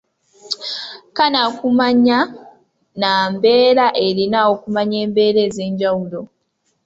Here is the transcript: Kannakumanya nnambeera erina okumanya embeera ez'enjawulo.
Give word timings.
Kannakumanya 1.15 2.19
nnambeera 2.29 3.85
erina 4.07 4.39
okumanya 4.53 4.97
embeera 5.05 5.39
ez'enjawulo. 5.47 6.21